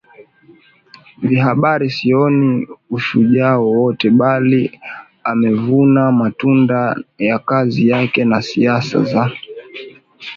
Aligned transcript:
vya 1.23 1.43
Habari 1.45 1.89
sioni 1.89 2.67
ushujaa 2.95 3.57
wowote 3.57 4.07
bali 4.09 4.79
amevuna 5.23 6.11
matunda 6.11 6.95
ya 7.17 7.39
kazi 7.39 7.89
yake 7.89 8.25
na 8.25 8.41
siasa 8.41 9.03
za 9.03 9.31